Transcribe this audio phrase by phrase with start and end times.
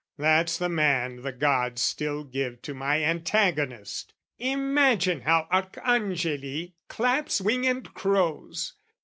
[0.17, 7.67] That's the man "The gods still give to my antagonist: "Imagine how Arcangeli claps wing,
[7.67, 8.73] "And crows!